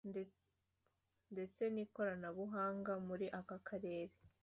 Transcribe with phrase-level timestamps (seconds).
[1.31, 4.13] ndetse n’ikoranabuhanga muri aka karere